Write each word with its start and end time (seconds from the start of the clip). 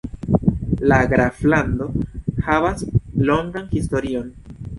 La 0.91 0.97
graflando 1.11 1.89
havas 2.49 2.83
longan 3.29 3.69
historion. 3.77 4.35